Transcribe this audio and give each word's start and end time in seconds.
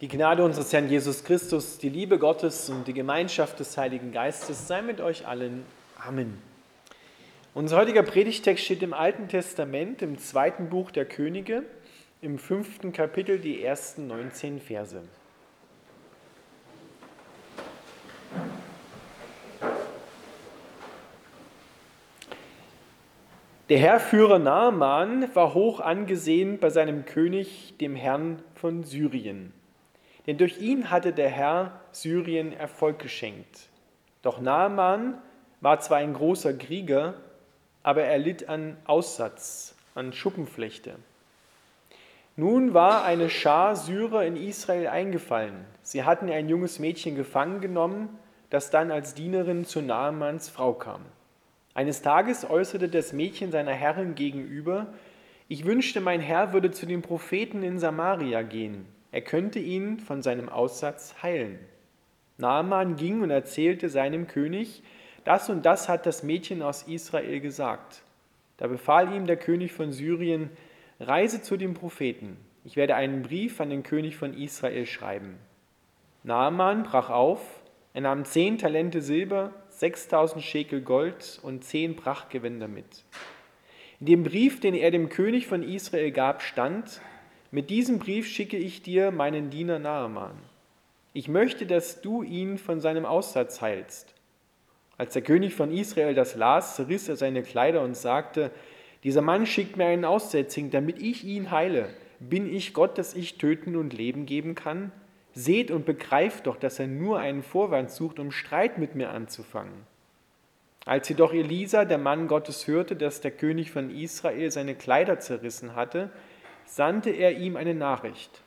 Die 0.00 0.06
Gnade 0.06 0.44
unseres 0.44 0.72
Herrn 0.72 0.88
Jesus 0.88 1.24
Christus, 1.24 1.78
die 1.78 1.88
Liebe 1.88 2.20
Gottes 2.20 2.70
und 2.70 2.86
die 2.86 2.92
Gemeinschaft 2.92 3.58
des 3.58 3.76
Heiligen 3.76 4.12
Geistes 4.12 4.68
sei 4.68 4.80
mit 4.80 5.00
euch 5.00 5.26
allen. 5.26 5.64
Amen. 5.98 6.40
Unser 7.52 7.78
heutiger 7.78 8.04
Predigtext 8.04 8.64
steht 8.64 8.84
im 8.84 8.94
Alten 8.94 9.26
Testament, 9.26 10.00
im 10.00 10.16
zweiten 10.16 10.68
Buch 10.68 10.92
der 10.92 11.04
Könige, 11.04 11.64
im 12.22 12.38
fünften 12.38 12.92
Kapitel, 12.92 13.40
die 13.40 13.60
ersten 13.60 14.06
19 14.06 14.60
Verse. 14.60 15.02
Der 23.68 23.78
Herrführer 23.78 24.38
Naaman 24.38 25.34
war 25.34 25.54
hoch 25.54 25.80
angesehen 25.80 26.60
bei 26.60 26.70
seinem 26.70 27.04
König, 27.04 27.74
dem 27.80 27.96
Herrn 27.96 28.40
von 28.54 28.84
Syrien. 28.84 29.57
Denn 30.28 30.36
durch 30.36 30.60
ihn 30.60 30.90
hatte 30.90 31.14
der 31.14 31.30
Herr 31.30 31.80
Syrien 31.90 32.52
Erfolg 32.52 32.98
geschenkt. 32.98 33.70
Doch 34.20 34.42
Naaman 34.42 35.16
war 35.62 35.80
zwar 35.80 35.98
ein 35.98 36.12
großer 36.12 36.52
Krieger, 36.52 37.14
aber 37.82 38.02
er 38.02 38.18
litt 38.18 38.46
an 38.46 38.76
Aussatz, 38.84 39.74
an 39.94 40.12
Schuppenflechte. 40.12 40.96
Nun 42.36 42.74
war 42.74 43.04
eine 43.04 43.30
Schar 43.30 43.74
Syrer 43.74 44.26
in 44.26 44.36
Israel 44.36 44.88
eingefallen. 44.88 45.64
Sie 45.82 46.04
hatten 46.04 46.28
ein 46.28 46.50
junges 46.50 46.78
Mädchen 46.78 47.16
gefangen 47.16 47.62
genommen, 47.62 48.10
das 48.50 48.68
dann 48.68 48.90
als 48.90 49.14
Dienerin 49.14 49.64
zu 49.64 49.80
Naamans 49.80 50.50
Frau 50.50 50.74
kam. 50.74 51.00
Eines 51.72 52.02
Tages 52.02 52.44
äußerte 52.44 52.90
das 52.90 53.14
Mädchen 53.14 53.50
seiner 53.50 53.72
Herrin 53.72 54.14
gegenüber, 54.14 54.88
ich 55.48 55.64
wünschte, 55.64 56.02
mein 56.02 56.20
Herr 56.20 56.52
würde 56.52 56.70
zu 56.70 56.84
den 56.84 57.00
Propheten 57.00 57.62
in 57.62 57.78
Samaria 57.78 58.42
gehen 58.42 58.84
er 59.10 59.20
könnte 59.22 59.58
ihn 59.58 59.98
von 59.98 60.22
seinem 60.22 60.48
Aussatz 60.48 61.16
heilen. 61.22 61.58
Naaman 62.36 62.96
ging 62.96 63.22
und 63.22 63.30
erzählte 63.30 63.88
seinem 63.88 64.26
König, 64.26 64.82
das 65.24 65.50
und 65.50 65.66
das 65.66 65.88
hat 65.88 66.06
das 66.06 66.22
Mädchen 66.22 66.62
aus 66.62 66.84
Israel 66.84 67.40
gesagt. 67.40 68.02
Da 68.58 68.66
befahl 68.66 69.14
ihm 69.14 69.26
der 69.26 69.36
König 69.36 69.72
von 69.72 69.92
Syrien, 69.92 70.50
reise 71.00 71.42
zu 71.42 71.56
dem 71.56 71.74
Propheten, 71.74 72.36
ich 72.64 72.76
werde 72.76 72.96
einen 72.96 73.22
Brief 73.22 73.60
an 73.60 73.70
den 73.70 73.82
König 73.82 74.16
von 74.16 74.34
Israel 74.34 74.84
schreiben. 74.84 75.38
Naaman 76.22 76.82
brach 76.82 77.08
auf, 77.08 77.40
er 77.94 78.02
nahm 78.02 78.24
zehn 78.24 78.58
Talente 78.58 79.00
Silber, 79.00 79.52
sechstausend 79.70 80.44
Schekel 80.44 80.82
Gold 80.82 81.40
und 81.42 81.64
zehn 81.64 81.96
Prachtgewänder 81.96 82.68
mit. 82.68 83.04
In 84.00 84.06
dem 84.06 84.22
Brief, 84.22 84.60
den 84.60 84.74
er 84.74 84.90
dem 84.90 85.08
König 85.08 85.46
von 85.46 85.62
Israel 85.62 86.10
gab, 86.10 86.42
stand, 86.42 87.00
mit 87.50 87.70
diesem 87.70 87.98
Brief 87.98 88.26
schicke 88.26 88.56
ich 88.56 88.82
dir 88.82 89.10
meinen 89.10 89.50
Diener 89.50 89.78
Naaman. 89.78 90.36
Ich 91.14 91.28
möchte, 91.28 91.66
dass 91.66 92.00
du 92.02 92.22
ihn 92.22 92.58
von 92.58 92.80
seinem 92.80 93.06
Aussatz 93.06 93.60
heilst. 93.60 94.14
Als 94.98 95.14
der 95.14 95.22
König 95.22 95.54
von 95.54 95.72
Israel 95.72 96.14
das 96.14 96.34
las, 96.34 96.76
zerriss 96.76 97.08
er 97.08 97.16
seine 97.16 97.42
Kleider 97.42 97.82
und 97.82 97.96
sagte, 97.96 98.50
dieser 99.04 99.22
Mann 99.22 99.46
schickt 99.46 99.76
mir 99.76 99.86
einen 99.86 100.04
Aussätzigen, 100.04 100.70
damit 100.70 101.00
ich 101.00 101.24
ihn 101.24 101.50
heile. 101.50 101.88
Bin 102.20 102.52
ich 102.52 102.74
Gott, 102.74 102.98
dass 102.98 103.14
ich 103.14 103.38
töten 103.38 103.76
und 103.76 103.92
Leben 103.92 104.26
geben 104.26 104.54
kann? 104.54 104.90
Seht 105.34 105.70
und 105.70 105.86
begreift 105.86 106.48
doch, 106.48 106.56
dass 106.56 106.80
er 106.80 106.88
nur 106.88 107.20
einen 107.20 107.44
Vorwand 107.44 107.90
sucht, 107.90 108.18
um 108.18 108.32
Streit 108.32 108.76
mit 108.76 108.96
mir 108.96 109.10
anzufangen. 109.10 109.86
Als 110.84 111.08
jedoch 111.08 111.32
Elisa, 111.32 111.84
der 111.84 111.98
Mann 111.98 112.28
Gottes, 112.28 112.66
hörte, 112.66 112.96
dass 112.96 113.20
der 113.20 113.30
König 113.30 113.70
von 113.70 113.90
Israel 113.90 114.50
seine 114.50 114.74
Kleider 114.74 115.20
zerrissen 115.20 115.76
hatte, 115.76 116.10
sandte 116.68 117.10
er 117.10 117.38
ihm 117.38 117.56
eine 117.56 117.74
Nachricht. 117.74 118.42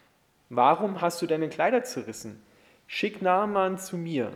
Warum 0.50 1.02
hast 1.02 1.22
du 1.22 1.26
deine 1.26 1.50
Kleider 1.50 1.84
zerrissen? 1.84 2.42
Schick 2.86 3.22
Naaman 3.22 3.78
zu 3.78 3.98
mir. 3.98 4.32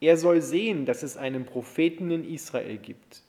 Er 0.00 0.16
soll 0.16 0.42
sehen, 0.42 0.84
dass 0.84 1.02
es 1.02 1.16
einen 1.16 1.46
Propheten 1.46 2.10
in 2.10 2.28
Israel 2.28 2.76
gibt. 2.76 3.22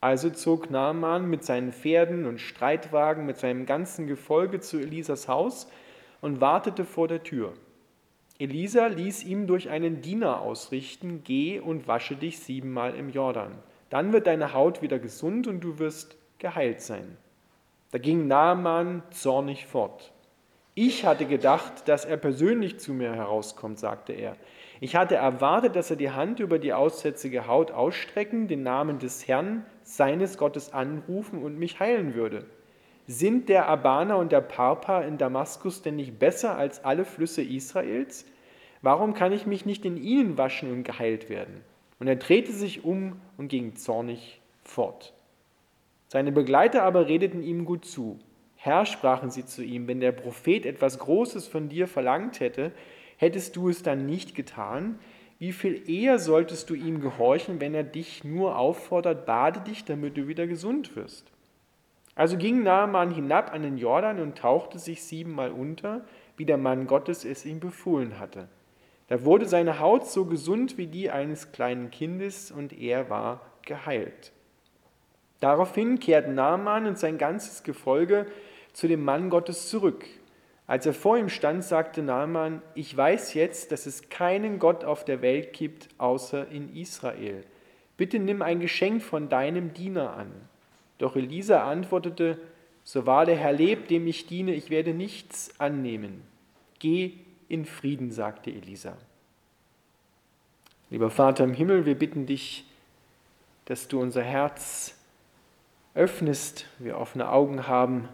Also 0.00 0.30
zog 0.30 0.70
Naaman 0.70 1.28
mit 1.28 1.44
seinen 1.44 1.72
Pferden 1.72 2.26
und 2.26 2.38
Streitwagen, 2.38 3.26
mit 3.26 3.38
seinem 3.38 3.66
ganzen 3.66 4.06
Gefolge 4.06 4.60
zu 4.60 4.78
Elisas 4.78 5.26
Haus 5.26 5.68
und 6.20 6.40
wartete 6.40 6.84
vor 6.84 7.08
der 7.08 7.22
Tür. 7.22 7.54
Elisa 8.38 8.86
ließ 8.86 9.24
ihm 9.24 9.46
durch 9.46 9.68
einen 9.68 10.00
Diener 10.00 10.42
ausrichten, 10.42 11.22
geh 11.24 11.58
und 11.58 11.88
wasche 11.88 12.14
dich 12.14 12.38
siebenmal 12.38 12.94
im 12.94 13.10
Jordan. 13.10 13.52
Dann 13.90 14.12
wird 14.12 14.26
deine 14.26 14.52
Haut 14.52 14.82
wieder 14.82 14.98
gesund 14.98 15.46
und 15.46 15.60
du 15.60 15.78
wirst 15.78 16.16
geheilt 16.38 16.80
sein. 16.82 17.16
Da 17.94 18.00
ging 18.00 18.26
Naaman 18.26 19.04
zornig 19.12 19.66
fort. 19.66 20.10
Ich 20.74 21.06
hatte 21.06 21.26
gedacht, 21.26 21.86
dass 21.86 22.04
er 22.04 22.16
persönlich 22.16 22.80
zu 22.80 22.92
mir 22.92 23.14
herauskommt, 23.14 23.78
sagte 23.78 24.12
er. 24.12 24.36
Ich 24.80 24.96
hatte 24.96 25.14
erwartet, 25.14 25.76
dass 25.76 25.90
er 25.92 25.96
die 25.96 26.10
Hand 26.10 26.40
über 26.40 26.58
die 26.58 26.72
aussätzige 26.72 27.46
Haut 27.46 27.70
ausstrecken, 27.70 28.48
den 28.48 28.64
Namen 28.64 28.98
des 28.98 29.28
Herrn, 29.28 29.64
seines 29.84 30.38
Gottes 30.38 30.72
anrufen 30.72 31.40
und 31.40 31.56
mich 31.56 31.78
heilen 31.78 32.14
würde. 32.14 32.46
Sind 33.06 33.48
der 33.48 33.68
Abana 33.68 34.16
und 34.16 34.32
der 34.32 34.40
Parpa 34.40 35.02
in 35.02 35.16
Damaskus 35.16 35.82
denn 35.82 35.94
nicht 35.94 36.18
besser 36.18 36.58
als 36.58 36.84
alle 36.84 37.04
Flüsse 37.04 37.44
Israels? 37.44 38.26
Warum 38.82 39.14
kann 39.14 39.30
ich 39.30 39.46
mich 39.46 39.66
nicht 39.66 39.84
in 39.84 39.96
ihnen 39.96 40.36
waschen 40.36 40.72
und 40.72 40.82
geheilt 40.82 41.30
werden? 41.30 41.60
Und 42.00 42.08
er 42.08 42.16
drehte 42.16 42.50
sich 42.50 42.84
um 42.84 43.20
und 43.36 43.46
ging 43.46 43.76
zornig 43.76 44.40
fort. 44.64 45.14
Seine 46.08 46.32
Begleiter 46.32 46.82
aber 46.82 47.08
redeten 47.08 47.42
ihm 47.42 47.64
gut 47.64 47.84
zu. 47.84 48.18
Herr, 48.56 48.86
sprachen 48.86 49.30
sie 49.30 49.44
zu 49.44 49.62
ihm, 49.62 49.88
wenn 49.88 50.00
der 50.00 50.12
Prophet 50.12 50.64
etwas 50.64 50.98
Großes 50.98 51.46
von 51.46 51.68
dir 51.68 51.86
verlangt 51.86 52.40
hätte, 52.40 52.72
hättest 53.16 53.56
du 53.56 53.68
es 53.68 53.82
dann 53.82 54.06
nicht 54.06 54.34
getan? 54.34 54.98
Wie 55.38 55.52
viel 55.52 55.88
eher 55.90 56.18
solltest 56.18 56.70
du 56.70 56.74
ihm 56.74 57.00
gehorchen, 57.00 57.60
wenn 57.60 57.74
er 57.74 57.82
dich 57.82 58.24
nur 58.24 58.56
auffordert, 58.56 59.26
bade 59.26 59.60
dich, 59.60 59.84
damit 59.84 60.16
du 60.16 60.28
wieder 60.28 60.46
gesund 60.46 60.96
wirst? 60.96 61.30
Also 62.14 62.36
ging 62.38 62.62
Naaman 62.62 63.10
hinab 63.10 63.52
an 63.52 63.62
den 63.62 63.76
Jordan 63.76 64.20
und 64.20 64.38
tauchte 64.38 64.78
sich 64.78 65.02
siebenmal 65.02 65.50
unter, 65.50 66.04
wie 66.36 66.44
der 66.44 66.58
Mann 66.58 66.86
Gottes 66.86 67.24
es 67.24 67.44
ihm 67.44 67.60
befohlen 67.60 68.18
hatte. 68.18 68.48
Da 69.08 69.24
wurde 69.24 69.46
seine 69.46 69.80
Haut 69.80 70.06
so 70.06 70.24
gesund 70.24 70.78
wie 70.78 70.86
die 70.86 71.10
eines 71.10 71.52
kleinen 71.52 71.90
Kindes 71.90 72.50
und 72.50 72.72
er 72.72 73.10
war 73.10 73.40
geheilt. 73.62 74.32
Daraufhin 75.44 75.98
kehrten 76.00 76.36
Naaman 76.36 76.86
und 76.86 76.98
sein 76.98 77.18
ganzes 77.18 77.64
Gefolge 77.64 78.24
zu 78.72 78.88
dem 78.88 79.04
Mann 79.04 79.28
Gottes 79.28 79.68
zurück. 79.68 80.06
Als 80.66 80.86
er 80.86 80.94
vor 80.94 81.18
ihm 81.18 81.28
stand, 81.28 81.62
sagte 81.62 82.02
Naaman, 82.02 82.62
ich 82.74 82.96
weiß 82.96 83.34
jetzt, 83.34 83.70
dass 83.70 83.84
es 83.84 84.08
keinen 84.08 84.58
Gott 84.58 84.84
auf 84.84 85.04
der 85.04 85.20
Welt 85.20 85.52
gibt, 85.52 85.90
außer 85.98 86.48
in 86.48 86.74
Israel. 86.74 87.44
Bitte 87.98 88.20
nimm 88.20 88.40
ein 88.40 88.58
Geschenk 88.58 89.02
von 89.02 89.28
deinem 89.28 89.74
Diener 89.74 90.16
an. 90.16 90.32
Doch 90.96 91.14
Elisa 91.14 91.70
antwortete, 91.70 92.38
so 92.82 93.04
wahr 93.04 93.26
der 93.26 93.36
Herr 93.36 93.52
lebt, 93.52 93.90
dem 93.90 94.06
ich 94.06 94.26
diene, 94.26 94.54
ich 94.54 94.70
werde 94.70 94.94
nichts 94.94 95.50
annehmen. 95.60 96.22
Geh 96.78 97.18
in 97.50 97.66
Frieden, 97.66 98.10
sagte 98.10 98.50
Elisa. 98.50 98.96
Lieber 100.88 101.10
Vater 101.10 101.44
im 101.44 101.52
Himmel, 101.52 101.84
wir 101.84 101.98
bitten 101.98 102.24
dich, 102.24 102.64
dass 103.66 103.88
du 103.88 104.00
unser 104.00 104.22
Herz 104.22 104.93
öffnest, 105.94 106.66
wir 106.78 106.98
offene 106.98 107.30
Augen 107.30 107.66
haben, 107.66 108.08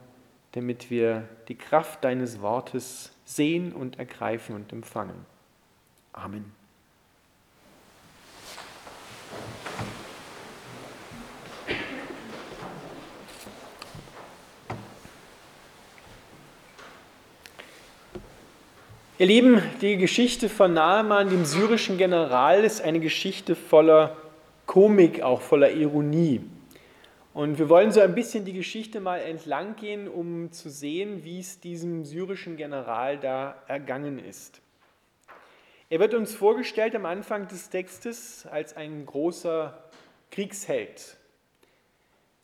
damit 0.53 0.91
wir 0.91 1.29
die 1.49 1.55
Kraft 1.55 2.05
deines 2.05 2.41
Wortes 2.41 3.13
sehen 3.25 3.73
und 3.73 3.99
ergreifen 3.99 4.55
und 4.55 4.73
empfangen. 4.73 5.27
Amen. 6.13 6.53
Ihr 19.19 19.27
Lieben, 19.27 19.63
die 19.83 19.99
Geschichte 19.99 20.49
von 20.49 20.72
Naaman, 20.72 21.28
dem 21.28 21.45
syrischen 21.45 21.99
General, 21.99 22.65
ist 22.65 22.81
eine 22.81 23.01
Geschichte 23.01 23.54
voller 23.54 24.16
Komik, 24.65 25.21
auch 25.21 25.43
voller 25.43 25.71
Ironie. 25.71 26.41
Und 27.32 27.59
wir 27.59 27.68
wollen 27.68 27.92
so 27.92 28.00
ein 28.00 28.15
bisschen 28.15 28.44
die 28.44 28.53
Geschichte 28.53 29.00
mal 29.00 29.18
entlang 29.18 29.77
gehen, 29.77 30.09
um 30.09 30.50
zu 30.50 30.68
sehen, 30.68 31.22
wie 31.22 31.38
es 31.38 31.60
diesem 31.60 32.04
syrischen 32.04 32.56
General 32.56 33.18
da 33.18 33.62
ergangen 33.68 34.18
ist. 34.18 34.60
Er 35.91 36.00
wird 36.00 36.15
uns 36.15 36.34
vorgestellt 36.34 36.94
am 36.97 37.06
Anfang 37.06 37.47
des 37.47 37.71
Textes 37.71 38.47
als 38.47 38.77
ein 38.77 39.06
großer 39.06 39.80
Kriegsheld, 40.32 41.16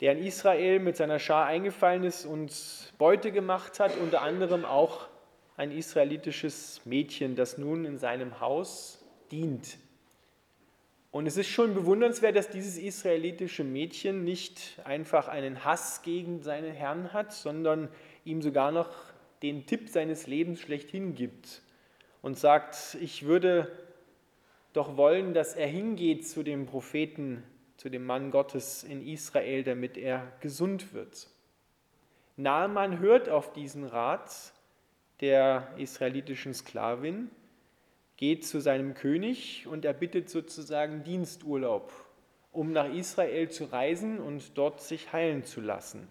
der 0.01 0.13
in 0.13 0.25
Israel 0.25 0.79
mit 0.79 0.97
seiner 0.97 1.19
Schar 1.19 1.47
eingefallen 1.47 2.05
ist 2.05 2.25
und 2.25 2.93
Beute 2.97 3.33
gemacht 3.33 3.81
hat, 3.81 3.97
unter 3.97 4.23
anderem 4.23 4.65
auch 4.65 5.09
ein 5.57 5.73
israelitisches 5.73 6.83
Mädchen, 6.85 7.35
das 7.35 7.59
nun 7.59 7.85
in 7.85 7.99
seinem 7.99 8.41
Haus 8.41 9.05
dient. 9.33 9.79
Und 11.17 11.25
es 11.25 11.39
ist 11.39 11.49
schon 11.49 11.73
bewundernswert, 11.73 12.37
dass 12.37 12.51
dieses 12.51 12.77
israelitische 12.77 13.65
Mädchen 13.65 14.23
nicht 14.25 14.79
einfach 14.85 15.29
einen 15.29 15.65
Hass 15.65 16.03
gegen 16.03 16.43
seinen 16.43 16.75
Herrn 16.75 17.15
hat, 17.15 17.33
sondern 17.33 17.89
ihm 18.27 18.43
sogar 18.43 18.71
noch 18.71 18.91
den 19.41 19.65
Tipp 19.65 19.89
seines 19.89 20.27
Lebens 20.27 20.61
schlechthin 20.61 21.15
gibt. 21.15 21.63
und 22.21 22.39
sagt, 22.39 22.99
ich 23.01 23.25
würde 23.25 23.73
doch 24.75 24.99
wollen, 24.99 25.33
dass 25.33 25.55
er 25.55 25.69
hingeht 25.69 26.29
zu 26.29 26.43
dem 26.43 26.67
Propheten, 26.67 27.43
zu 27.79 27.89
dem 27.89 28.05
Mann 28.05 28.31
Gottes 28.31 28.85
in 28.85 29.01
Israel, 29.01 29.65
damit 29.65 29.97
er 29.97 30.31
gesund 30.43 30.93
wird. 30.93 31.31
Naaman 32.37 32.99
hört 32.99 33.31
auf 33.31 33.55
diesen 33.55 33.85
Rat 33.85 34.53
der 35.23 35.73
israelitischen 35.79 36.53
Sklavin, 36.53 37.31
geht 38.17 38.47
zu 38.47 38.61
seinem 38.61 38.95
König 38.95 39.67
und 39.67 39.85
er 39.85 39.93
bittet 39.93 40.31
sozusagen 40.31 41.05
Diensturlaub, 41.05 41.93
um 42.53 42.73
nach 42.73 42.93
Israel 42.93 43.51
zu 43.51 43.65
reisen 43.65 44.19
und 44.19 44.57
dort 44.57 44.81
sich 44.81 45.13
heilen 45.13 45.45
zu 45.45 45.61
lassen. 45.61 46.09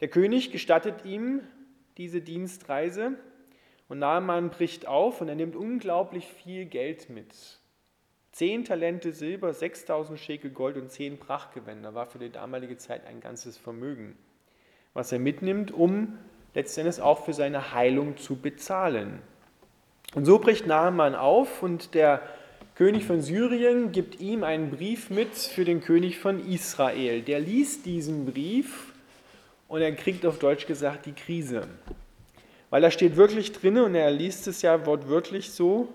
Der 0.00 0.08
König 0.08 0.50
gestattet 0.50 1.04
ihm 1.04 1.42
diese 1.98 2.22
Dienstreise 2.22 3.12
und 3.88 3.98
Naaman 3.98 4.50
bricht 4.50 4.86
auf 4.88 5.20
und 5.20 5.28
er 5.28 5.34
nimmt 5.34 5.54
unglaublich 5.54 6.26
viel 6.26 6.64
Geld 6.64 7.10
mit. 7.10 7.34
Zehn 8.32 8.64
Talente 8.64 9.12
Silber, 9.12 9.52
6000 9.52 10.18
Schekel 10.18 10.50
Gold 10.50 10.78
und 10.78 10.90
zehn 10.90 11.18
Prachtgewänder 11.18 11.94
war 11.94 12.06
für 12.06 12.18
die 12.18 12.30
damalige 12.30 12.78
Zeit 12.78 13.06
ein 13.06 13.20
ganzes 13.20 13.58
Vermögen, 13.58 14.16
was 14.94 15.12
er 15.12 15.18
mitnimmt, 15.18 15.70
um 15.70 16.18
letztendlich 16.54 17.02
auch 17.02 17.26
für 17.26 17.34
seine 17.34 17.74
Heilung 17.74 18.16
zu 18.16 18.36
bezahlen. 18.36 19.20
Und 20.14 20.26
so 20.26 20.38
bricht 20.38 20.66
Naaman 20.66 21.14
auf 21.14 21.62
und 21.62 21.94
der 21.94 22.20
König 22.74 23.04
von 23.04 23.22
Syrien 23.22 23.92
gibt 23.92 24.20
ihm 24.20 24.44
einen 24.44 24.70
Brief 24.70 25.08
mit 25.08 25.34
für 25.34 25.64
den 25.64 25.80
König 25.80 26.18
von 26.18 26.46
Israel. 26.46 27.22
Der 27.22 27.40
liest 27.40 27.86
diesen 27.86 28.26
Brief 28.26 28.92
und 29.68 29.80
er 29.80 29.92
kriegt 29.92 30.26
auf 30.26 30.38
Deutsch 30.38 30.66
gesagt 30.66 31.06
die 31.06 31.12
Krise. 31.12 31.66
Weil 32.68 32.82
da 32.82 32.90
steht 32.90 33.16
wirklich 33.16 33.52
drin 33.52 33.78
und 33.78 33.94
er 33.94 34.10
liest 34.10 34.46
es 34.48 34.62
ja 34.62 34.84
wortwörtlich 34.84 35.50
so 35.50 35.88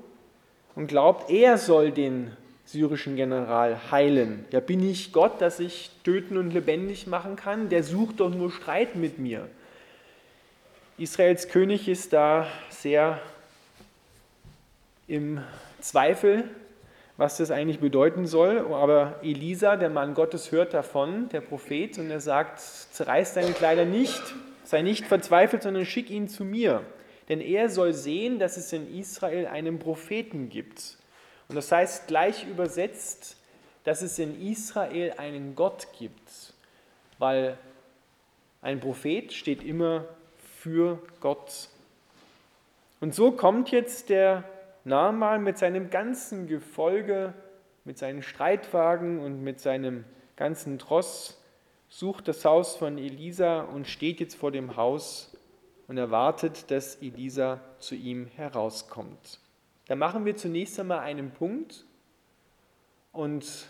und 0.75 0.87
glaubt, 0.87 1.29
er 1.29 1.57
soll 1.57 1.91
den 1.91 2.31
syrischen 2.65 3.15
General 3.15 3.91
heilen. 3.91 4.45
Ja, 4.51 4.59
bin 4.59 4.87
ich 4.87 5.13
Gott, 5.13 5.41
dass 5.41 5.59
ich 5.59 5.91
töten 6.03 6.37
und 6.37 6.53
lebendig 6.53 7.07
machen 7.07 7.35
kann? 7.35 7.69
Der 7.69 7.83
sucht 7.83 8.19
doch 8.19 8.29
nur 8.29 8.51
Streit 8.51 8.95
mit 8.95 9.19
mir. 9.19 9.47
Israels 10.97 11.47
König 11.47 11.87
ist 11.87 12.13
da 12.13 12.47
sehr 12.69 13.19
im 15.07 15.41
Zweifel, 15.79 16.43
was 17.17 17.37
das 17.37 17.51
eigentlich 17.51 17.79
bedeuten 17.79 18.27
soll. 18.27 18.59
Aber 18.73 19.19
Elisa, 19.23 19.75
der 19.75 19.89
Mann 19.89 20.13
Gottes, 20.13 20.51
hört 20.51 20.73
davon, 20.73 21.29
der 21.29 21.41
Prophet, 21.41 21.97
und 21.97 22.11
er 22.11 22.21
sagt, 22.21 22.59
zerreiß 22.59 23.33
deine 23.33 23.51
Kleider 23.51 23.85
nicht, 23.85 24.21
Sei 24.67 24.81
nicht 24.81 25.05
verzweifelt, 25.05 25.63
sondern 25.63 25.85
schick 25.85 26.09
ihn 26.09 26.27
zu 26.27 26.43
mir. 26.43 26.83
Denn 27.29 27.39
er 27.39 27.69
soll 27.69 27.93
sehen, 27.93 28.37
dass 28.37 28.57
es 28.57 28.73
in 28.73 28.99
Israel 28.99 29.47
einen 29.47 29.79
Propheten 29.79 30.49
gibt. 30.49 30.97
Und 31.47 31.55
das 31.55 31.71
heißt 31.71 32.07
gleich 32.07 32.45
übersetzt, 32.45 33.37
dass 33.85 34.01
es 34.01 34.19
in 34.19 34.45
Israel 34.45 35.13
einen 35.15 35.55
Gott 35.55 35.87
gibt. 35.97 36.53
Weil 37.17 37.57
ein 38.61 38.81
Prophet 38.81 39.31
steht 39.31 39.63
immer 39.63 40.03
für 40.59 41.01
Gott. 41.21 41.69
Und 42.99 43.15
so 43.15 43.31
kommt 43.31 43.71
jetzt 43.71 44.09
der 44.09 44.43
Naaman 44.87 45.43
mit 45.43 45.57
seinem 45.57 45.89
ganzen 45.89 46.47
Gefolge, 46.47 47.33
mit 47.83 47.97
seinen 47.97 48.23
Streitwagen 48.23 49.19
und 49.19 49.43
mit 49.43 49.59
seinem 49.59 50.05
ganzen 50.37 50.79
Tross 50.79 51.41
sucht 51.89 52.27
das 52.27 52.45
Haus 52.45 52.77
von 52.77 52.97
Elisa 52.97 53.61
und 53.61 53.87
steht 53.87 54.19
jetzt 54.21 54.35
vor 54.35 54.51
dem 54.51 54.77
Haus 54.77 55.37
und 55.87 55.97
erwartet, 55.97 56.71
dass 56.71 56.95
Elisa 56.95 57.59
zu 57.79 57.95
ihm 57.95 58.27
herauskommt. 58.35 59.39
Da 59.87 59.95
machen 59.95 60.25
wir 60.25 60.35
zunächst 60.35 60.79
einmal 60.79 60.99
einen 60.99 61.31
Punkt 61.31 61.85
und 63.11 63.67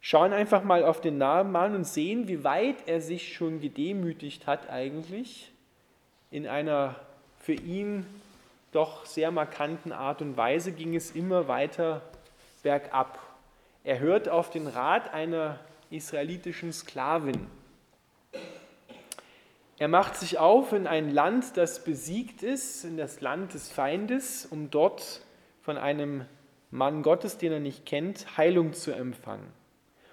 schauen 0.00 0.32
einfach 0.32 0.64
mal 0.64 0.84
auf 0.84 1.02
den 1.02 1.18
Namen 1.18 1.54
an 1.56 1.74
und 1.74 1.86
sehen, 1.86 2.28
wie 2.28 2.44
weit 2.44 2.88
er 2.88 3.02
sich 3.02 3.34
schon 3.34 3.60
gedemütigt 3.60 4.46
hat 4.46 4.70
eigentlich 4.70 5.52
in 6.30 6.46
einer 6.46 6.96
für 7.38 7.54
ihn 7.54 8.06
doch 8.72 9.04
sehr 9.06 9.30
markanten 9.30 9.92
Art 9.92 10.22
und 10.22 10.36
Weise 10.36 10.72
ging 10.72 10.94
es 10.94 11.10
immer 11.10 11.48
weiter 11.48 12.02
bergab. 12.62 13.18
Er 13.82 13.98
hört 13.98 14.28
auf 14.28 14.50
den 14.50 14.66
Rat 14.66 15.12
einer 15.12 15.58
israelitischen 15.90 16.72
Sklavin. 16.72 17.46
Er 19.78 19.88
macht 19.88 20.16
sich 20.16 20.38
auf 20.38 20.72
in 20.74 20.86
ein 20.86 21.10
Land, 21.10 21.56
das 21.56 21.84
besiegt 21.84 22.42
ist, 22.42 22.84
in 22.84 22.98
das 22.98 23.22
Land 23.22 23.54
des 23.54 23.72
Feindes, 23.72 24.44
um 24.44 24.70
dort 24.70 25.22
von 25.62 25.78
einem 25.78 26.26
Mann 26.70 27.02
Gottes, 27.02 27.38
den 27.38 27.52
er 27.52 27.60
nicht 27.60 27.86
kennt, 27.86 28.36
Heilung 28.36 28.74
zu 28.74 28.92
empfangen. 28.92 29.46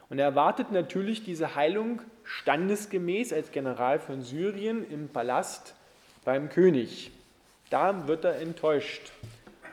Und 0.10 0.20
er 0.20 0.26
erwartet 0.26 0.72
natürlich 0.72 1.24
diese 1.24 1.56
Heilung 1.56 2.02
standesgemäß 2.24 3.34
als 3.34 3.52
General 3.52 4.00
von 4.00 4.22
Syrien 4.22 4.90
im 4.90 5.10
Palast 5.10 5.76
beim 6.24 6.48
König. 6.48 7.12
Da 7.70 8.08
wird 8.08 8.26
er 8.26 8.40
enttäuscht. 8.40 9.12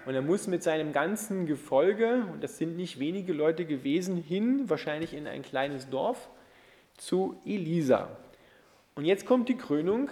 Und 0.06 0.14
er 0.14 0.23
muss 0.23 0.46
mit 0.46 0.62
seinem 0.62 0.93
ganzen 0.93 1.46
Gefolge, 1.46 2.26
und 2.32 2.43
das 2.43 2.58
sind 2.58 2.76
nicht 2.76 2.99
wenige 2.99 3.32
Leute 3.32 3.64
gewesen, 3.64 4.17
hin, 4.17 4.69
wahrscheinlich 4.69 5.14
in 5.14 5.26
ein 5.26 5.43
kleines 5.43 5.88
Dorf, 5.88 6.29
zu 6.96 7.41
Elisa. 7.44 8.08
Und 8.94 9.05
jetzt 9.05 9.26
kommt 9.26 9.49
die 9.49 9.56
Krönung 9.56 10.11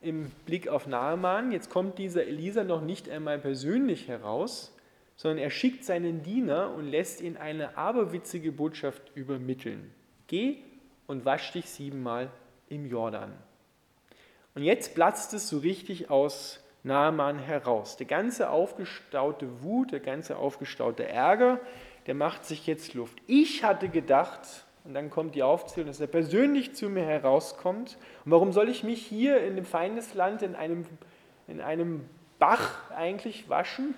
im 0.00 0.30
Blick 0.46 0.68
auf 0.68 0.86
Naaman. 0.86 1.52
Jetzt 1.52 1.70
kommt 1.70 1.98
dieser 1.98 2.26
Elisa 2.26 2.64
noch 2.64 2.80
nicht 2.80 3.08
einmal 3.08 3.38
persönlich 3.38 4.08
heraus, 4.08 4.74
sondern 5.16 5.38
er 5.38 5.50
schickt 5.50 5.84
seinen 5.84 6.22
Diener 6.22 6.74
und 6.74 6.88
lässt 6.88 7.20
ihn 7.20 7.36
eine 7.36 7.76
aberwitzige 7.76 8.52
Botschaft 8.52 9.02
übermitteln. 9.14 9.92
Geh 10.28 10.58
und 11.06 11.24
wasch 11.24 11.52
dich 11.52 11.68
siebenmal 11.68 12.30
im 12.68 12.86
Jordan. 12.86 13.32
Und 14.54 14.62
jetzt 14.62 14.94
platzt 14.94 15.34
es 15.34 15.48
so 15.48 15.58
richtig 15.58 16.10
aus 16.10 16.60
Naaman 16.82 17.38
heraus. 17.38 17.96
Der 17.96 18.06
ganze 18.06 18.50
aufgestaute 18.50 19.62
Wut, 19.62 19.92
der 19.92 20.00
ganze 20.00 20.36
aufgestaute 20.36 21.06
Ärger, 21.06 21.60
der 22.06 22.14
macht 22.14 22.44
sich 22.44 22.66
jetzt 22.66 22.94
Luft. 22.94 23.18
Ich 23.26 23.64
hatte 23.64 23.88
gedacht, 23.88 24.64
und 24.84 24.94
dann 24.94 25.10
kommt 25.10 25.34
die 25.34 25.42
Aufzählung, 25.42 25.88
dass 25.88 26.00
er 26.00 26.06
persönlich 26.06 26.74
zu 26.74 26.88
mir 26.88 27.04
herauskommt. 27.04 27.98
Und 28.24 28.32
warum 28.32 28.52
soll 28.52 28.70
ich 28.70 28.84
mich 28.84 29.04
hier 29.04 29.42
in 29.42 29.56
dem 29.56 29.66
Feindesland 29.66 30.40
in 30.40 30.54
einem, 30.54 30.86
in 31.46 31.60
einem 31.60 32.08
Bach 32.38 32.90
eigentlich 32.92 33.50
waschen, 33.50 33.94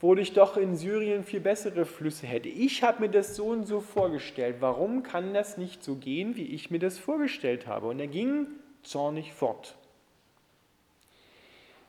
wo 0.00 0.14
ich 0.14 0.34
doch 0.34 0.56
in 0.56 0.76
Syrien 0.76 1.24
viel 1.24 1.40
bessere 1.40 1.84
Flüsse 1.84 2.28
hätte? 2.28 2.48
Ich 2.48 2.84
habe 2.84 3.00
mir 3.00 3.08
das 3.08 3.34
so 3.34 3.46
und 3.46 3.66
so 3.66 3.80
vorgestellt. 3.80 4.56
Warum 4.60 5.02
kann 5.02 5.34
das 5.34 5.58
nicht 5.58 5.82
so 5.82 5.96
gehen, 5.96 6.36
wie 6.36 6.46
ich 6.46 6.70
mir 6.70 6.78
das 6.78 6.98
vorgestellt 6.98 7.66
habe? 7.66 7.88
Und 7.88 7.98
er 7.98 8.06
ging 8.06 8.46
zornig 8.84 9.32
fort. 9.32 9.76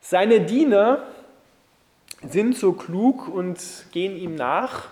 Seine 0.05 0.41
Diener 0.41 1.01
sind 2.27 2.57
so 2.57 2.73
klug 2.73 3.29
und 3.29 3.57
gehen 3.93 4.17
ihm 4.17 4.35
nach 4.35 4.89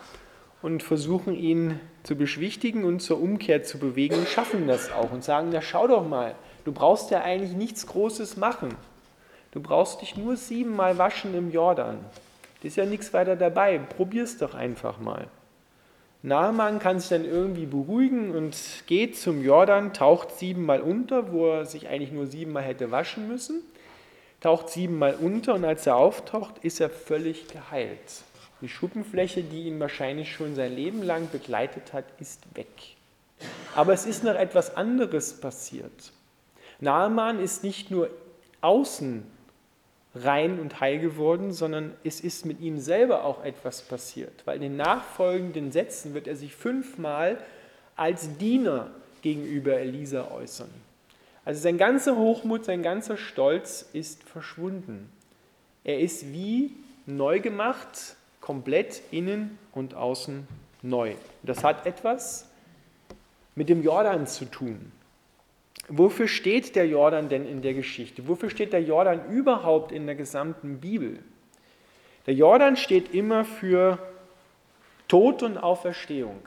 und 0.61 0.83
versuchen 0.83 1.35
ihn 1.35 1.81
zu 2.03 2.15
beschwichtigen 2.15 2.85
und 2.85 3.01
zur 3.01 3.21
Umkehr 3.21 3.61
zu 3.61 3.77
bewegen 3.77 4.15
und 4.15 4.29
schaffen 4.29 4.67
das 4.67 4.89
auch 4.89 5.11
und 5.11 5.21
sagen, 5.21 5.51
ja 5.51 5.61
schau 5.61 5.85
doch 5.87 6.07
mal, 6.07 6.35
du 6.63 6.71
brauchst 6.71 7.11
ja 7.11 7.23
eigentlich 7.23 7.51
nichts 7.51 7.87
Großes 7.87 8.37
machen. 8.37 8.69
Du 9.51 9.59
brauchst 9.59 10.01
dich 10.01 10.15
nur 10.15 10.37
siebenmal 10.37 10.97
waschen 10.97 11.35
im 11.35 11.51
Jordan. 11.51 11.97
Das 12.63 12.69
ist 12.69 12.77
ja 12.77 12.85
nichts 12.85 13.11
weiter 13.13 13.35
dabei. 13.35 13.79
Probier 13.79 14.23
es 14.23 14.37
doch 14.37 14.53
einfach 14.53 14.97
mal. 14.97 15.27
Naaman 16.23 16.79
kann 16.79 17.01
sich 17.01 17.09
dann 17.09 17.25
irgendwie 17.25 17.65
beruhigen 17.65 18.33
und 18.33 18.55
geht 18.87 19.17
zum 19.17 19.43
Jordan, 19.43 19.91
taucht 19.93 20.31
siebenmal 20.39 20.79
unter, 20.79 21.33
wo 21.33 21.47
er 21.49 21.65
sich 21.65 21.89
eigentlich 21.89 22.13
nur 22.13 22.27
siebenmal 22.27 22.63
hätte 22.63 22.91
waschen 22.91 23.27
müssen 23.27 23.61
taucht 24.41 24.69
siebenmal 24.69 25.15
unter 25.15 25.53
und 25.53 25.63
als 25.63 25.87
er 25.87 25.95
auftaucht, 25.95 26.55
ist 26.63 26.81
er 26.81 26.89
völlig 26.89 27.47
geheilt. 27.47 28.23
Die 28.61 28.69
Schuppenfläche, 28.69 29.43
die 29.43 29.63
ihn 29.63 29.79
wahrscheinlich 29.79 30.31
schon 30.31 30.55
sein 30.55 30.75
Leben 30.75 31.01
lang 31.01 31.29
begleitet 31.31 31.93
hat, 31.93 32.05
ist 32.19 32.43
weg. 32.55 32.67
Aber 33.75 33.93
es 33.93 34.05
ist 34.05 34.23
noch 34.23 34.35
etwas 34.35 34.75
anderes 34.75 35.39
passiert. 35.39 36.11
Naaman 36.79 37.39
ist 37.39 37.63
nicht 37.63 37.89
nur 37.89 38.09
außen 38.61 39.25
rein 40.13 40.59
und 40.59 40.79
heil 40.79 40.99
geworden, 40.99 41.53
sondern 41.53 41.95
es 42.03 42.19
ist 42.19 42.45
mit 42.45 42.59
ihm 42.59 42.79
selber 42.79 43.23
auch 43.23 43.43
etwas 43.43 43.81
passiert, 43.81 44.45
weil 44.45 44.57
in 44.57 44.61
den 44.61 44.75
nachfolgenden 44.75 45.71
Sätzen 45.71 46.13
wird 46.13 46.27
er 46.27 46.35
sich 46.35 46.53
fünfmal 46.53 47.37
als 47.95 48.37
Diener 48.37 48.91
gegenüber 49.21 49.79
Elisa 49.79 50.29
äußern. 50.31 50.69
Also 51.43 51.61
sein 51.61 51.77
ganzer 51.77 52.17
Hochmut, 52.17 52.65
sein 52.65 52.83
ganzer 52.83 53.17
Stolz 53.17 53.89
ist 53.93 54.23
verschwunden. 54.23 55.11
Er 55.83 55.99
ist 55.99 56.31
wie 56.31 56.73
neu 57.05 57.39
gemacht, 57.39 58.15
komplett 58.39 59.01
innen 59.11 59.57
und 59.71 59.95
außen 59.95 60.47
neu. 60.81 61.15
Das 61.43 61.63
hat 61.63 61.85
etwas 61.85 62.47
mit 63.55 63.69
dem 63.69 63.83
Jordan 63.83 64.27
zu 64.27 64.45
tun. 64.45 64.91
Wofür 65.87 66.27
steht 66.27 66.75
der 66.75 66.87
Jordan 66.87 67.27
denn 67.27 67.47
in 67.47 67.61
der 67.61 67.73
Geschichte? 67.73 68.27
Wofür 68.27 68.49
steht 68.49 68.71
der 68.71 68.83
Jordan 68.83 69.29
überhaupt 69.29 69.91
in 69.91 70.05
der 70.05 70.15
gesamten 70.15 70.79
Bibel? 70.79 71.19
Der 72.27 72.35
Jordan 72.35 72.77
steht 72.77 73.13
immer 73.13 73.43
für 73.43 73.97
Tod 75.07 75.43
und 75.43 75.57
Auferstehung. 75.57 76.39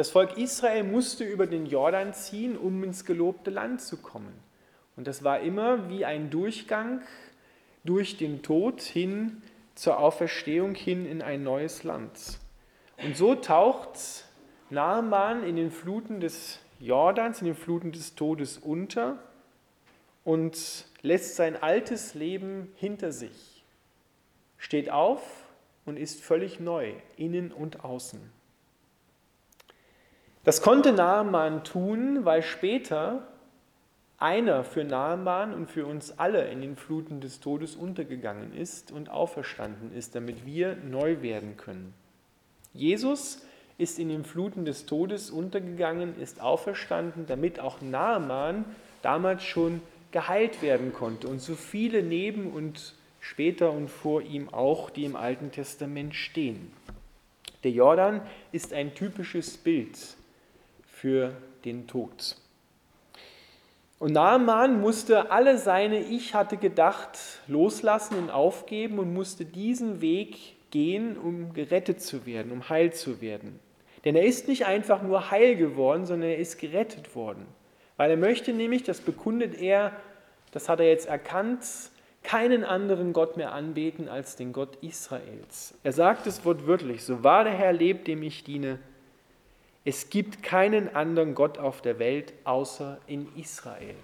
Das 0.00 0.08
Volk 0.08 0.38
Israel 0.38 0.82
musste 0.82 1.24
über 1.24 1.46
den 1.46 1.66
Jordan 1.66 2.14
ziehen, 2.14 2.56
um 2.56 2.82
ins 2.84 3.04
gelobte 3.04 3.50
Land 3.50 3.82
zu 3.82 3.98
kommen. 3.98 4.32
Und 4.96 5.06
das 5.06 5.24
war 5.24 5.40
immer 5.40 5.90
wie 5.90 6.06
ein 6.06 6.30
Durchgang 6.30 7.02
durch 7.84 8.16
den 8.16 8.40
Tod 8.40 8.80
hin 8.80 9.42
zur 9.74 9.98
Auferstehung 9.98 10.74
hin 10.74 11.04
in 11.04 11.20
ein 11.20 11.42
neues 11.42 11.84
Land. 11.84 12.38
Und 13.04 13.14
so 13.14 13.34
taucht 13.34 14.24
Naaman 14.70 15.44
in 15.44 15.56
den 15.56 15.70
Fluten 15.70 16.20
des 16.20 16.60
Jordans, 16.78 17.42
in 17.42 17.48
den 17.48 17.54
Fluten 17.54 17.92
des 17.92 18.14
Todes 18.14 18.56
unter 18.56 19.18
und 20.24 20.86
lässt 21.02 21.36
sein 21.36 21.62
altes 21.62 22.14
Leben 22.14 22.72
hinter 22.76 23.12
sich, 23.12 23.66
steht 24.56 24.90
auf 24.90 25.20
und 25.84 25.98
ist 25.98 26.22
völlig 26.22 26.58
neu, 26.58 26.94
innen 27.18 27.52
und 27.52 27.84
außen. 27.84 28.39
Das 30.42 30.62
konnte 30.62 30.92
Naaman 30.92 31.64
tun, 31.64 32.24
weil 32.24 32.42
später 32.42 33.26
einer 34.16 34.64
für 34.64 34.84
Naaman 34.84 35.52
und 35.52 35.70
für 35.70 35.84
uns 35.84 36.18
alle 36.18 36.48
in 36.48 36.62
den 36.62 36.76
Fluten 36.76 37.20
des 37.20 37.40
Todes 37.40 37.76
untergegangen 37.76 38.54
ist 38.54 38.90
und 38.90 39.10
auferstanden 39.10 39.94
ist, 39.94 40.14
damit 40.14 40.46
wir 40.46 40.76
neu 40.76 41.20
werden 41.20 41.58
können. 41.58 41.92
Jesus 42.72 43.42
ist 43.76 43.98
in 43.98 44.08
den 44.08 44.24
Fluten 44.24 44.64
des 44.64 44.86
Todes 44.86 45.30
untergegangen, 45.30 46.18
ist 46.18 46.40
auferstanden, 46.40 47.26
damit 47.26 47.60
auch 47.60 47.82
Naaman 47.82 48.64
damals 49.02 49.42
schon 49.42 49.82
geheilt 50.10 50.62
werden 50.62 50.92
konnte 50.94 51.28
und 51.28 51.40
so 51.40 51.54
viele 51.54 52.02
neben 52.02 52.50
und 52.52 52.94
später 53.20 53.72
und 53.72 53.88
vor 53.88 54.22
ihm 54.22 54.48
auch, 54.48 54.88
die 54.88 55.04
im 55.04 55.16
Alten 55.16 55.50
Testament 55.52 56.14
stehen. 56.14 56.72
Der 57.62 57.72
Jordan 57.72 58.22
ist 58.52 58.72
ein 58.72 58.94
typisches 58.94 59.58
Bild 59.58 60.16
für 61.00 61.32
den 61.64 61.86
Tod. 61.86 62.36
Und 63.98 64.12
Naaman 64.12 64.82
musste 64.82 65.30
alle 65.30 65.56
seine 65.56 66.00
Ich 66.00 66.34
hatte 66.34 66.58
gedacht 66.58 67.18
loslassen 67.46 68.18
und 68.18 68.30
aufgeben 68.30 68.98
und 68.98 69.14
musste 69.14 69.46
diesen 69.46 70.02
Weg 70.02 70.36
gehen, 70.70 71.16
um 71.16 71.54
gerettet 71.54 72.02
zu 72.02 72.26
werden, 72.26 72.52
um 72.52 72.68
heil 72.68 72.92
zu 72.92 73.22
werden. 73.22 73.60
Denn 74.04 74.14
er 74.14 74.24
ist 74.24 74.46
nicht 74.46 74.66
einfach 74.66 75.02
nur 75.02 75.30
heil 75.30 75.56
geworden, 75.56 76.04
sondern 76.04 76.30
er 76.30 76.38
ist 76.38 76.58
gerettet 76.58 77.14
worden. 77.14 77.46
Weil 77.96 78.10
er 78.10 78.16
möchte 78.18 78.52
nämlich, 78.52 78.82
das 78.82 79.00
bekundet 79.00 79.58
er, 79.58 79.92
das 80.52 80.68
hat 80.68 80.80
er 80.80 80.88
jetzt 80.88 81.08
erkannt, 81.08 81.64
keinen 82.22 82.62
anderen 82.62 83.14
Gott 83.14 83.38
mehr 83.38 83.52
anbeten 83.52 84.08
als 84.08 84.36
den 84.36 84.52
Gott 84.52 84.76
Israels. 84.82 85.74
Er 85.82 85.92
sagt 85.92 86.26
es 86.26 86.44
wortwörtlich, 86.44 87.04
so 87.04 87.24
wahr 87.24 87.44
der 87.44 87.54
Herr 87.54 87.72
lebt, 87.72 88.06
dem 88.06 88.22
ich 88.22 88.44
diene, 88.44 88.78
es 89.84 90.10
gibt 90.10 90.42
keinen 90.42 90.94
anderen 90.94 91.34
Gott 91.34 91.58
auf 91.58 91.80
der 91.80 91.98
Welt 91.98 92.32
außer 92.44 93.00
in 93.06 93.28
Israel. 93.36 93.94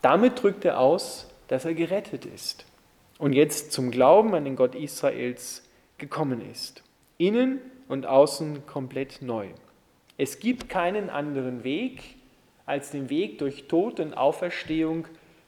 Damit 0.00 0.42
drückt 0.42 0.64
er 0.64 0.80
aus, 0.80 1.28
dass 1.48 1.64
er 1.64 1.74
gerettet 1.74 2.24
ist 2.24 2.64
und 3.18 3.32
jetzt 3.32 3.72
zum 3.72 3.90
Glauben 3.90 4.34
an 4.34 4.44
den 4.44 4.56
Gott 4.56 4.74
Israels 4.74 5.62
gekommen 5.98 6.40
ist. 6.50 6.82
Innen 7.18 7.60
und 7.88 8.06
außen 8.06 8.66
komplett 8.66 9.22
neu. 9.22 9.48
Es 10.18 10.38
gibt 10.38 10.68
keinen 10.68 11.10
anderen 11.10 11.62
Weg 11.62 12.16
als 12.64 12.90
den 12.90 13.10
Weg 13.10 13.38
durch 13.38 13.68
Tod 13.68 14.00
und 14.00 14.14
Auferstehung 14.14 15.06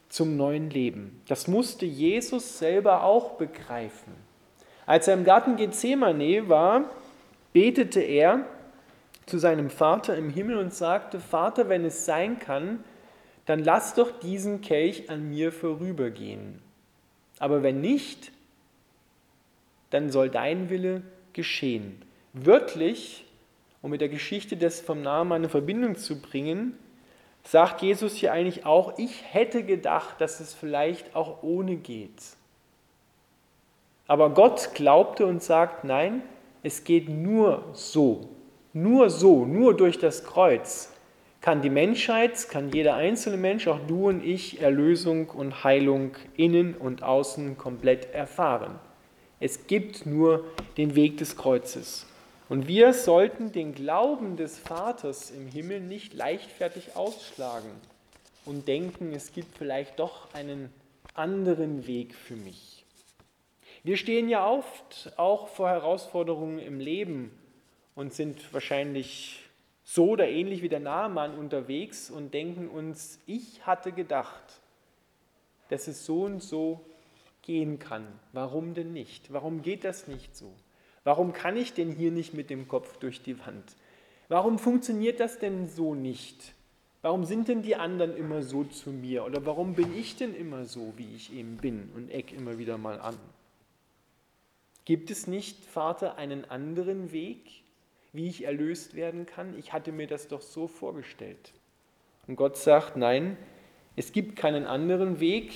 zum 0.08 0.36
neuen 0.36 0.70
Leben. 0.70 1.20
Das 1.26 1.48
musste 1.48 1.86
Jesus 1.86 2.58
selber 2.58 3.02
auch 3.02 3.32
begreifen. 3.32 4.27
Als 4.88 5.06
er 5.06 5.12
im 5.12 5.24
Garten 5.24 5.56
Gethsemane 5.56 6.48
war, 6.48 6.86
betete 7.52 8.00
er 8.00 8.46
zu 9.26 9.36
seinem 9.36 9.68
Vater 9.68 10.16
im 10.16 10.30
Himmel 10.30 10.56
und 10.56 10.72
sagte, 10.72 11.20
Vater, 11.20 11.68
wenn 11.68 11.84
es 11.84 12.06
sein 12.06 12.38
kann, 12.38 12.82
dann 13.44 13.62
lass 13.62 13.92
doch 13.92 14.18
diesen 14.18 14.62
Kelch 14.62 15.10
an 15.10 15.28
mir 15.28 15.52
vorübergehen. 15.52 16.62
Aber 17.38 17.62
wenn 17.62 17.82
nicht, 17.82 18.32
dann 19.90 20.10
soll 20.10 20.30
dein 20.30 20.70
Wille 20.70 21.02
geschehen. 21.34 22.00
Wörtlich, 22.32 23.26
um 23.82 23.90
mit 23.90 24.00
der 24.00 24.08
Geschichte 24.08 24.56
des 24.56 24.80
vom 24.80 25.02
Namen 25.02 25.32
eine 25.32 25.50
Verbindung 25.50 25.96
zu 25.96 26.22
bringen, 26.22 26.78
sagt 27.42 27.82
Jesus 27.82 28.14
hier 28.14 28.32
eigentlich 28.32 28.64
auch, 28.64 28.98
ich 28.98 29.22
hätte 29.34 29.64
gedacht, 29.64 30.18
dass 30.22 30.40
es 30.40 30.54
vielleicht 30.54 31.14
auch 31.14 31.42
ohne 31.42 31.76
geht. 31.76 32.37
Aber 34.08 34.30
Gott 34.30 34.70
glaubte 34.74 35.26
und 35.26 35.42
sagt, 35.42 35.84
nein, 35.84 36.22
es 36.64 36.82
geht 36.82 37.08
nur 37.08 37.62
so, 37.74 38.28
nur 38.72 39.10
so, 39.10 39.44
nur 39.44 39.76
durch 39.76 39.98
das 39.98 40.24
Kreuz 40.24 40.92
kann 41.40 41.62
die 41.62 41.70
Menschheit, 41.70 42.48
kann 42.48 42.72
jeder 42.72 42.96
einzelne 42.96 43.36
Mensch, 43.36 43.68
auch 43.68 43.78
du 43.86 44.08
und 44.08 44.24
ich, 44.24 44.60
Erlösung 44.60 45.28
und 45.30 45.62
Heilung 45.62 46.12
innen 46.36 46.74
und 46.74 47.02
außen 47.02 47.56
komplett 47.56 48.12
erfahren. 48.12 48.78
Es 49.40 49.66
gibt 49.66 50.04
nur 50.04 50.44
den 50.76 50.94
Weg 50.96 51.18
des 51.18 51.36
Kreuzes. 51.36 52.06
Und 52.48 52.66
wir 52.66 52.92
sollten 52.92 53.52
den 53.52 53.74
Glauben 53.74 54.36
des 54.36 54.58
Vaters 54.58 55.30
im 55.30 55.46
Himmel 55.46 55.80
nicht 55.80 56.12
leichtfertig 56.14 56.96
ausschlagen 56.96 57.70
und 58.44 58.66
denken, 58.66 59.12
es 59.12 59.32
gibt 59.32 59.56
vielleicht 59.56 59.98
doch 59.98 60.34
einen 60.34 60.70
anderen 61.14 61.86
Weg 61.86 62.14
für 62.14 62.36
mich. 62.36 62.84
Wir 63.88 63.96
stehen 63.96 64.28
ja 64.28 64.46
oft 64.46 65.14
auch 65.16 65.48
vor 65.48 65.70
Herausforderungen 65.70 66.58
im 66.58 66.78
Leben 66.78 67.30
und 67.94 68.12
sind 68.12 68.52
wahrscheinlich 68.52 69.48
so 69.82 70.10
oder 70.10 70.28
ähnlich 70.28 70.60
wie 70.60 70.68
der 70.68 70.78
Nahmann 70.78 71.38
unterwegs 71.38 72.10
und 72.10 72.34
denken 72.34 72.68
uns, 72.68 73.18
ich 73.24 73.66
hatte 73.66 73.92
gedacht, 73.92 74.60
dass 75.70 75.88
es 75.88 76.04
so 76.04 76.24
und 76.24 76.42
so 76.42 76.84
gehen 77.40 77.78
kann. 77.78 78.06
Warum 78.34 78.74
denn 78.74 78.92
nicht? 78.92 79.32
Warum 79.32 79.62
geht 79.62 79.84
das 79.84 80.06
nicht 80.06 80.36
so? 80.36 80.52
Warum 81.02 81.32
kann 81.32 81.56
ich 81.56 81.72
denn 81.72 81.90
hier 81.90 82.10
nicht 82.10 82.34
mit 82.34 82.50
dem 82.50 82.68
Kopf 82.68 82.98
durch 82.98 83.22
die 83.22 83.40
Wand? 83.40 83.74
Warum 84.28 84.58
funktioniert 84.58 85.18
das 85.18 85.38
denn 85.38 85.66
so 85.66 85.94
nicht? 85.94 86.52
Warum 87.00 87.24
sind 87.24 87.48
denn 87.48 87.62
die 87.62 87.76
anderen 87.76 88.14
immer 88.18 88.42
so 88.42 88.64
zu 88.64 88.90
mir? 88.90 89.24
Oder 89.24 89.46
warum 89.46 89.72
bin 89.72 89.96
ich 89.96 90.14
denn 90.16 90.34
immer 90.34 90.66
so, 90.66 90.92
wie 90.96 91.14
ich 91.16 91.32
eben 91.32 91.56
bin 91.56 91.90
und 91.96 92.10
eck 92.10 92.34
immer 92.34 92.58
wieder 92.58 92.76
mal 92.76 93.00
an? 93.00 93.16
Gibt 94.88 95.10
es 95.10 95.26
nicht, 95.26 95.66
Vater, 95.66 96.16
einen 96.16 96.46
anderen 96.46 97.12
Weg, 97.12 97.42
wie 98.14 98.26
ich 98.26 98.44
erlöst 98.44 98.94
werden 98.94 99.26
kann? 99.26 99.54
Ich 99.58 99.74
hatte 99.74 99.92
mir 99.92 100.06
das 100.06 100.28
doch 100.28 100.40
so 100.40 100.66
vorgestellt. 100.66 101.52
Und 102.26 102.36
Gott 102.36 102.56
sagt, 102.56 102.96
nein, 102.96 103.36
es 103.96 104.12
gibt 104.12 104.36
keinen 104.36 104.64
anderen 104.64 105.20
Weg, 105.20 105.52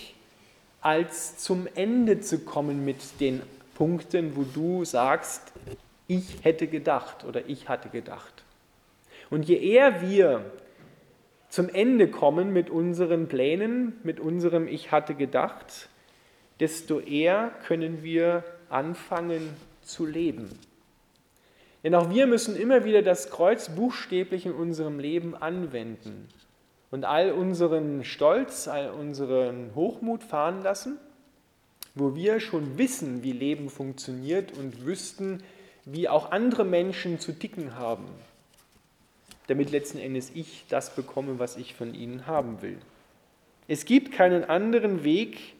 als 0.82 1.38
zum 1.38 1.66
Ende 1.76 2.20
zu 2.20 2.40
kommen 2.40 2.84
mit 2.84 2.98
den 3.20 3.40
Punkten, 3.74 4.36
wo 4.36 4.42
du 4.42 4.84
sagst, 4.84 5.54
ich 6.08 6.44
hätte 6.44 6.66
gedacht 6.66 7.24
oder 7.24 7.48
ich 7.48 7.70
hatte 7.70 7.88
gedacht. 7.88 8.44
Und 9.30 9.48
je 9.48 9.56
eher 9.56 10.02
wir 10.02 10.44
zum 11.48 11.70
Ende 11.70 12.08
kommen 12.08 12.52
mit 12.52 12.68
unseren 12.68 13.28
Plänen, 13.28 13.94
mit 14.02 14.20
unserem 14.20 14.68
Ich 14.68 14.92
hatte 14.92 15.14
gedacht, 15.14 15.88
desto 16.60 17.00
eher 17.00 17.50
können 17.66 18.02
wir 18.02 18.44
anfangen 18.72 19.50
zu 19.82 20.06
leben. 20.06 20.50
Denn 21.84 21.94
auch 21.94 22.10
wir 22.10 22.26
müssen 22.26 22.56
immer 22.56 22.84
wieder 22.84 23.02
das 23.02 23.30
Kreuz 23.30 23.68
buchstäblich 23.68 24.46
in 24.46 24.52
unserem 24.52 24.98
Leben 24.98 25.34
anwenden 25.34 26.28
und 26.90 27.04
all 27.04 27.32
unseren 27.32 28.04
Stolz, 28.04 28.68
all 28.68 28.90
unseren 28.90 29.74
Hochmut 29.74 30.22
fahren 30.22 30.62
lassen, 30.62 30.98
wo 31.94 32.14
wir 32.14 32.40
schon 32.40 32.78
wissen, 32.78 33.22
wie 33.22 33.32
Leben 33.32 33.68
funktioniert 33.68 34.56
und 34.56 34.86
wüssten, 34.86 35.42
wie 35.84 36.08
auch 36.08 36.30
andere 36.30 36.64
Menschen 36.64 37.18
zu 37.18 37.32
ticken 37.32 37.76
haben, 37.76 38.06
damit 39.48 39.70
letzten 39.70 39.98
Endes 39.98 40.30
ich 40.34 40.64
das 40.68 40.94
bekomme, 40.94 41.38
was 41.38 41.56
ich 41.56 41.74
von 41.74 41.94
ihnen 41.94 42.26
haben 42.26 42.62
will. 42.62 42.78
Es 43.66 43.84
gibt 43.84 44.12
keinen 44.12 44.44
anderen 44.44 45.02
Weg 45.02 45.54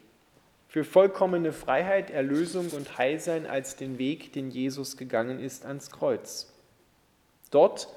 für 0.73 0.83
vollkommene 0.83 1.53
Freiheit, 1.53 2.09
Erlösung 2.09 2.71
und 2.71 2.97
Heilsein 2.97 3.45
als 3.45 3.75
den 3.75 3.99
Weg, 3.99 4.33
den 4.33 4.49
Jesus 4.49 4.97
gegangen 4.97 5.39
ist 5.39 5.67
ans 5.67 5.91
Kreuz. 5.91 6.51
Dort 7.51 7.89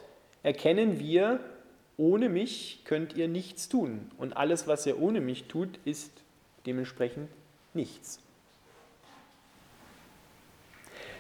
erkennen 0.43 1.01
wir, 1.01 1.41
ohne 1.97 2.29
mich 2.29 2.83
könnt 2.85 3.17
ihr 3.17 3.29
nichts 3.29 3.71
tun. 3.71 4.11
Und 4.19 4.37
alles, 4.37 4.67
was 4.67 4.85
ihr 4.85 5.01
ohne 5.01 5.23
mich 5.23 5.45
tut, 5.45 5.71
ist 5.87 6.11
dementsprechend 6.67 7.31
nichts. 7.73 8.21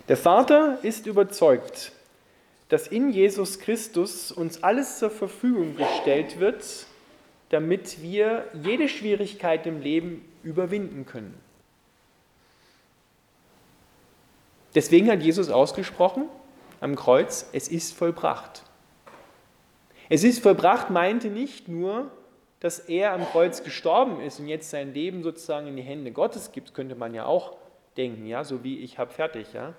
Der 0.09 0.19
Vater 0.19 0.79
ist 0.83 1.07
überzeugt, 1.07 1.93
dass 2.69 2.87
in 2.87 3.09
Jesus 3.09 3.61
Christus 3.61 4.31
uns 4.31 4.63
alles 4.63 4.99
zur 4.99 5.11
Verfügung 5.11 5.75
gestellt 5.75 6.39
wird, 6.39 6.85
damit 7.49 8.03
wir 8.03 8.45
jede 8.63 8.91
Schwierigkeit 8.91 9.67
im 9.67 9.81
Leben 9.81 10.23
überwinden 10.43 11.07
können. 11.07 11.46
Deswegen 14.77 15.11
hat 15.11 15.23
Jesus 15.23 15.49
ausgesprochen 15.49 16.29
am 16.83 16.97
Kreuz, 16.97 17.49
es 17.55 17.67
ist 17.67 17.95
vollbracht. 17.95 18.63
Es 20.11 20.23
ist 20.23 20.43
vollbracht 20.43 20.91
meinte 20.91 21.29
nicht 21.29 21.67
nur, 21.67 22.11
dass 22.61 22.81
er 22.81 23.15
am 23.15 23.25
Kreuz 23.25 23.65
gestorben 23.65 24.21
ist 24.21 24.39
und 24.39 24.49
jetzt 24.49 24.69
sein 24.69 24.93
Leben 24.93 25.23
sozusagen 25.23 25.67
in 25.67 25.77
die 25.77 25.83
Hände 25.83 26.13
Gottes 26.13 26.53
gibt, 26.53 26.75
könnte 26.75 26.95
man 26.95 27.15
ja 27.15 27.25
auch 27.25 27.57
denken, 27.97 28.27
ja, 28.27 28.45
so 28.45 28.65
wie 28.65 28.81
ich 28.81 28.99
habe 28.99 29.11
fertig, 29.11 29.55
ja. 29.55 29.73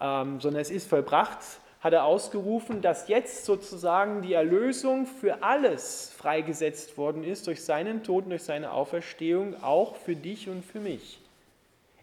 Ähm, 0.00 0.40
sondern 0.40 0.60
es 0.60 0.72
ist 0.72 0.88
vollbracht, 0.88 1.38
hat 1.78 1.92
er 1.92 2.04
ausgerufen, 2.04 2.82
dass 2.82 3.06
jetzt 3.06 3.44
sozusagen 3.44 4.22
die 4.22 4.32
Erlösung 4.32 5.06
für 5.06 5.44
alles 5.44 6.12
freigesetzt 6.16 6.98
worden 6.98 7.22
ist 7.22 7.46
durch 7.46 7.62
seinen 7.62 8.02
Tod 8.02 8.24
durch 8.28 8.42
seine 8.42 8.72
Auferstehung, 8.72 9.62
auch 9.62 9.94
für 9.94 10.16
dich 10.16 10.48
und 10.48 10.64
für 10.64 10.80
mich. 10.80 11.20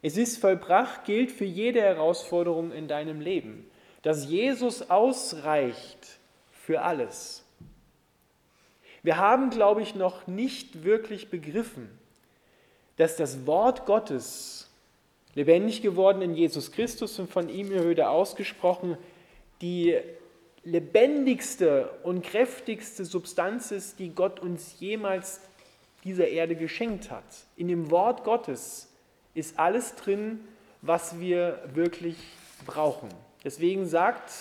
Es 0.04 0.18
ist 0.18 0.38
vollbracht, 0.38 1.06
gilt 1.06 1.32
für 1.32 1.46
jede 1.46 1.82
Herausforderung 1.82 2.74
in 2.74 2.90
deinem 2.90 3.22
Leben, 3.22 3.66
dass 4.02 4.30
Jesus 4.30 4.90
ausreicht 4.90 6.20
für 6.52 6.82
alles. 6.82 7.46
Wir 9.02 9.18
haben, 9.18 9.50
glaube 9.50 9.82
ich, 9.82 9.96
noch 9.96 10.28
nicht 10.28 10.84
wirklich 10.84 11.30
begriffen, 11.30 11.90
dass 12.98 13.16
das 13.16 13.48
Wort 13.48 13.86
Gottes, 13.86 14.70
lebendig 15.36 15.82
geworden 15.82 16.22
in 16.22 16.36
Jesus 16.36 16.74
Christus 16.74 17.18
und 17.18 17.32
von 17.32 17.48
ihm 17.48 17.72
wieder 17.72 18.12
ausgesprochen, 18.12 18.98
die 19.62 19.98
lebendigste 20.66 21.90
und 22.04 22.24
kräftigste 22.24 23.06
Substanz 23.06 23.72
ist, 23.72 24.00
die 24.00 24.10
Gott 24.10 24.42
uns 24.42 24.80
jemals 24.80 25.40
dieser 26.04 26.28
Erde 26.28 26.58
geschenkt 26.58 27.10
hat. 27.10 27.24
In 27.56 27.70
dem 27.70 27.90
Wort 27.90 28.26
Gottes 28.26 28.93
ist 29.34 29.60
alles 29.60 29.96
drin, 29.96 30.40
was 30.82 31.20
wir 31.20 31.64
wirklich 31.74 32.18
brauchen. 32.66 33.10
Deswegen 33.44 33.86
sagt 33.86 34.32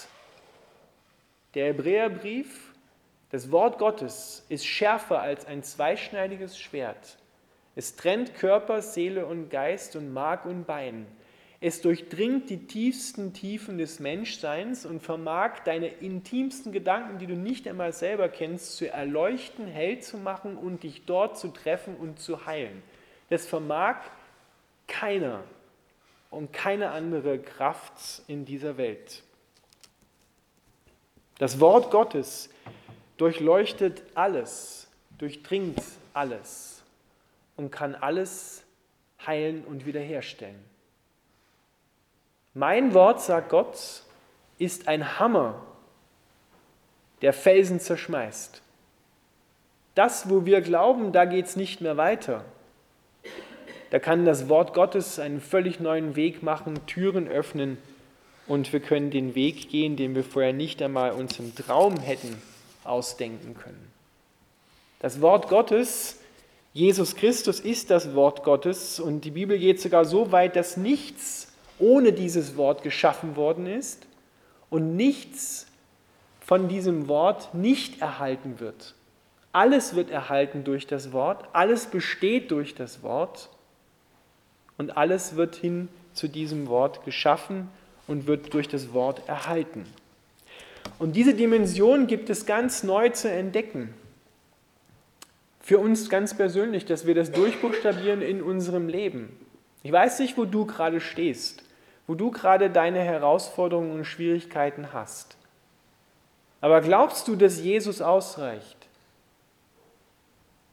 der 1.54 1.66
Hebräerbrief, 1.66 2.72
das 3.30 3.50
Wort 3.50 3.78
Gottes 3.78 4.44
ist 4.48 4.66
schärfer 4.66 5.20
als 5.20 5.46
ein 5.46 5.62
zweischneidiges 5.62 6.58
Schwert. 6.58 7.18
Es 7.74 7.96
trennt 7.96 8.34
Körper, 8.34 8.82
Seele 8.82 9.26
und 9.26 9.48
Geist 9.48 9.96
und 9.96 10.12
Mark 10.12 10.44
und 10.44 10.66
Bein. 10.66 11.06
Es 11.64 11.80
durchdringt 11.80 12.50
die 12.50 12.66
tiefsten 12.66 13.32
Tiefen 13.32 13.78
des 13.78 14.00
Menschseins 14.00 14.84
und 14.84 15.00
vermag 15.00 15.60
deine 15.64 15.86
intimsten 15.86 16.72
Gedanken, 16.72 17.18
die 17.18 17.26
du 17.26 17.36
nicht 17.36 17.68
einmal 17.68 17.92
selber 17.92 18.28
kennst, 18.28 18.76
zu 18.76 18.90
erleuchten, 18.90 19.66
hell 19.68 20.00
zu 20.00 20.18
machen 20.18 20.56
und 20.56 20.82
dich 20.82 21.06
dort 21.06 21.38
zu 21.38 21.48
treffen 21.48 21.96
und 21.96 22.18
zu 22.18 22.46
heilen. 22.46 22.82
Das 23.30 23.46
vermag 23.46 23.96
keiner 24.92 25.42
und 26.30 26.52
keine 26.52 26.90
andere 26.90 27.38
Kraft 27.38 28.22
in 28.28 28.44
dieser 28.44 28.76
Welt. 28.76 29.22
Das 31.38 31.58
Wort 31.58 31.90
Gottes 31.90 32.50
durchleuchtet 33.16 34.02
alles, 34.14 34.86
durchdringt 35.18 35.82
alles 36.14 36.82
und 37.56 37.70
kann 37.70 37.94
alles 37.94 38.62
heilen 39.26 39.64
und 39.64 39.86
wiederherstellen. 39.86 40.62
Mein 42.54 42.92
Wort, 42.92 43.22
sagt 43.22 43.48
Gott, 43.48 44.02
ist 44.58 44.88
ein 44.88 45.18
Hammer, 45.18 45.62
der 47.22 47.32
Felsen 47.32 47.80
zerschmeißt. 47.80 48.60
Das, 49.94 50.28
wo 50.28 50.44
wir 50.44 50.60
glauben, 50.60 51.12
da 51.12 51.24
geht 51.24 51.46
es 51.46 51.56
nicht 51.56 51.80
mehr 51.80 51.96
weiter. 51.96 52.44
Da 53.92 53.98
kann 53.98 54.24
das 54.24 54.48
Wort 54.48 54.72
Gottes 54.72 55.18
einen 55.18 55.42
völlig 55.42 55.78
neuen 55.78 56.16
Weg 56.16 56.42
machen, 56.42 56.80
Türen 56.86 57.28
öffnen 57.28 57.76
und 58.46 58.72
wir 58.72 58.80
können 58.80 59.10
den 59.10 59.34
Weg 59.34 59.68
gehen, 59.68 59.96
den 59.96 60.14
wir 60.14 60.24
vorher 60.24 60.54
nicht 60.54 60.80
einmal 60.80 61.12
uns 61.12 61.38
im 61.38 61.54
Traum 61.54 62.00
hätten 62.00 62.40
ausdenken 62.84 63.54
können. 63.54 63.92
Das 65.00 65.20
Wort 65.20 65.50
Gottes, 65.50 66.18
Jesus 66.72 67.16
Christus 67.16 67.60
ist 67.60 67.90
das 67.90 68.14
Wort 68.14 68.44
Gottes 68.44 68.98
und 68.98 69.26
die 69.26 69.30
Bibel 69.30 69.58
geht 69.58 69.78
sogar 69.78 70.06
so 70.06 70.32
weit, 70.32 70.56
dass 70.56 70.78
nichts 70.78 71.52
ohne 71.78 72.14
dieses 72.14 72.56
Wort 72.56 72.82
geschaffen 72.82 73.36
worden 73.36 73.66
ist 73.66 74.06
und 74.70 74.96
nichts 74.96 75.66
von 76.40 76.66
diesem 76.66 77.08
Wort 77.08 77.52
nicht 77.52 78.00
erhalten 78.00 78.58
wird. 78.58 78.94
Alles 79.52 79.94
wird 79.94 80.10
erhalten 80.10 80.64
durch 80.64 80.86
das 80.86 81.12
Wort, 81.12 81.44
alles 81.52 81.84
besteht 81.84 82.50
durch 82.50 82.74
das 82.74 83.02
Wort 83.02 83.50
und 84.82 84.96
alles 84.96 85.36
wird 85.36 85.54
hin 85.54 85.88
zu 86.12 86.26
diesem 86.26 86.66
Wort 86.66 87.04
geschaffen 87.04 87.68
und 88.08 88.26
wird 88.26 88.52
durch 88.52 88.66
das 88.66 88.92
Wort 88.92 89.28
erhalten. 89.28 89.86
Und 90.98 91.14
diese 91.14 91.34
Dimension 91.34 92.08
gibt 92.08 92.28
es 92.30 92.46
ganz 92.46 92.82
neu 92.82 93.10
zu 93.10 93.30
entdecken. 93.30 93.94
Für 95.60 95.78
uns 95.78 96.10
ganz 96.10 96.36
persönlich, 96.36 96.84
dass 96.84 97.06
wir 97.06 97.14
das 97.14 97.30
durchbuchstabieren 97.30 98.22
in 98.22 98.42
unserem 98.42 98.88
Leben. 98.88 99.28
Ich 99.84 99.92
weiß 99.92 100.18
nicht, 100.18 100.36
wo 100.36 100.46
du 100.46 100.66
gerade 100.66 101.00
stehst, 101.00 101.62
wo 102.08 102.16
du 102.16 102.32
gerade 102.32 102.68
deine 102.68 102.98
Herausforderungen 102.98 103.92
und 103.92 104.04
Schwierigkeiten 104.04 104.92
hast. 104.92 105.36
Aber 106.60 106.80
glaubst 106.80 107.28
du, 107.28 107.36
dass 107.36 107.60
Jesus 107.60 108.02
ausreicht 108.02 108.88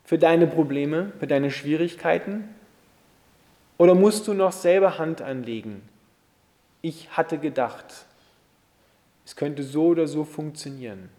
für 0.04 0.17
deine 0.17 0.48
Probleme, 0.48 1.12
für 1.19 1.28
deine 1.28 1.52
Schwierigkeiten? 1.52 2.56
Oder 3.79 3.95
musst 3.95 4.27
du 4.27 4.33
noch 4.33 4.51
selber 4.51 4.97
Hand 4.97 5.21
anlegen? 5.21 5.81
Ich 6.81 7.09
hatte 7.11 7.37
gedacht, 7.37 7.85
es 9.25 9.37
könnte 9.37 9.63
so 9.63 9.87
oder 9.87 10.05
so 10.05 10.25
funktionieren. 10.25 11.09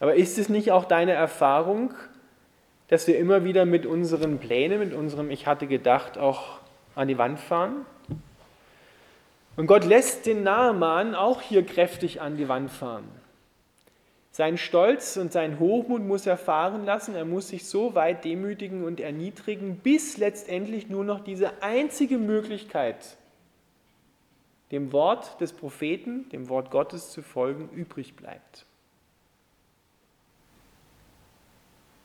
Aber 0.00 0.14
ist 0.14 0.38
es 0.38 0.48
nicht 0.48 0.72
auch 0.72 0.86
deine 0.86 1.12
Erfahrung, 1.12 1.92
dass 2.88 3.06
wir 3.06 3.18
immer 3.18 3.44
wieder 3.44 3.66
mit 3.66 3.84
unseren 3.84 4.38
Plänen, 4.38 4.78
mit 4.78 4.94
unserem 4.94 5.30
Ich 5.30 5.46
hatte 5.46 5.66
gedacht, 5.66 6.16
auch 6.16 6.60
an 6.94 7.06
die 7.06 7.18
Wand 7.18 7.38
fahren? 7.38 7.84
Und 9.56 9.66
Gott 9.66 9.84
lässt 9.84 10.24
den 10.24 10.42
Nahmann 10.42 11.14
auch 11.14 11.42
hier 11.42 11.66
kräftig 11.66 12.20
an 12.22 12.38
die 12.38 12.48
Wand 12.48 12.70
fahren. 12.70 13.04
Sein 14.36 14.58
Stolz 14.58 15.16
und 15.16 15.32
sein 15.32 15.60
Hochmut 15.60 16.02
muss 16.02 16.26
er 16.26 16.36
fahren 16.36 16.84
lassen. 16.84 17.14
Er 17.14 17.24
muss 17.24 17.50
sich 17.50 17.68
so 17.68 17.94
weit 17.94 18.24
demütigen 18.24 18.82
und 18.82 18.98
erniedrigen, 18.98 19.76
bis 19.76 20.16
letztendlich 20.16 20.88
nur 20.88 21.04
noch 21.04 21.22
diese 21.22 21.62
einzige 21.62 22.18
Möglichkeit, 22.18 23.16
dem 24.72 24.92
Wort 24.92 25.40
des 25.40 25.52
Propheten, 25.52 26.28
dem 26.30 26.48
Wort 26.48 26.72
Gottes 26.72 27.12
zu 27.12 27.22
folgen, 27.22 27.68
übrig 27.68 28.16
bleibt. 28.16 28.66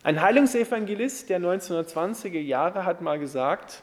Ein 0.04 0.22
Heilungsevangelist 0.22 1.32
der 1.32 1.40
1920er 1.40 2.40
Jahre 2.40 2.86
hat 2.86 3.02
mal 3.02 3.18
gesagt, 3.18 3.82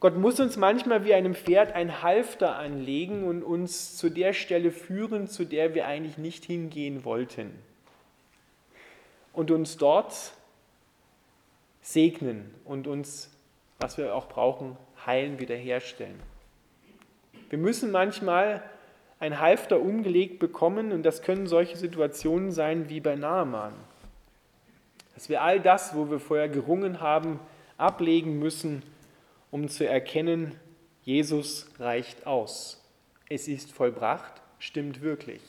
Gott 0.00 0.16
muss 0.16 0.40
uns 0.40 0.56
manchmal 0.56 1.04
wie 1.04 1.12
einem 1.12 1.34
Pferd 1.34 1.72
ein 1.74 2.02
Halfter 2.02 2.56
anlegen 2.56 3.24
und 3.24 3.42
uns 3.42 3.98
zu 3.98 4.08
der 4.08 4.32
Stelle 4.32 4.70
führen, 4.70 5.28
zu 5.28 5.44
der 5.44 5.74
wir 5.74 5.86
eigentlich 5.86 6.16
nicht 6.16 6.46
hingehen 6.46 7.04
wollten. 7.04 7.50
Und 9.34 9.50
uns 9.50 9.76
dort 9.76 10.32
segnen 11.82 12.54
und 12.64 12.86
uns, 12.86 13.30
was 13.78 13.98
wir 13.98 14.14
auch 14.14 14.26
brauchen, 14.26 14.78
heilen, 15.04 15.38
wiederherstellen. 15.38 16.18
Wir 17.50 17.58
müssen 17.58 17.90
manchmal 17.90 18.62
ein 19.18 19.38
Halfter 19.38 19.80
umgelegt 19.80 20.38
bekommen 20.38 20.92
und 20.92 21.02
das 21.02 21.20
können 21.20 21.46
solche 21.46 21.76
Situationen 21.76 22.52
sein 22.52 22.88
wie 22.88 23.00
bei 23.00 23.16
Naaman. 23.16 23.74
Dass 25.14 25.28
wir 25.28 25.42
all 25.42 25.60
das, 25.60 25.94
wo 25.94 26.10
wir 26.10 26.20
vorher 26.20 26.48
gerungen 26.48 27.00
haben, 27.00 27.38
ablegen 27.76 28.38
müssen 28.38 28.82
um 29.50 29.68
zu 29.68 29.86
erkennen, 29.86 30.58
Jesus 31.02 31.70
reicht 31.78 32.26
aus. 32.26 32.82
Es 33.28 33.48
ist 33.48 33.72
vollbracht, 33.72 34.42
stimmt 34.58 35.02
wirklich. 35.02 35.42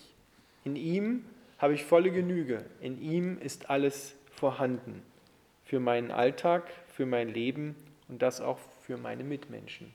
In 0.63 0.75
ihm 0.75 1.25
habe 1.57 1.73
ich 1.73 1.83
volle 1.83 2.11
Genüge. 2.11 2.65
In 2.79 3.01
ihm 3.01 3.37
ist 3.39 3.69
alles 3.69 4.15
vorhanden. 4.31 5.03
Für 5.65 5.79
meinen 5.79 6.11
Alltag, 6.11 6.63
für 6.87 7.05
mein 7.05 7.29
Leben 7.29 7.75
und 8.07 8.21
das 8.21 8.41
auch 8.41 8.59
für 8.81 8.97
meine 8.97 9.23
Mitmenschen. 9.23 9.93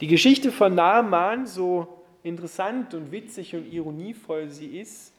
Die 0.00 0.06
Geschichte 0.06 0.50
von 0.50 0.74
Naaman, 0.74 1.46
so 1.46 2.02
interessant 2.22 2.94
und 2.94 3.12
witzig 3.12 3.54
und 3.54 3.70
ironievoll 3.70 4.48
sie 4.48 4.78
ist, 4.78 5.12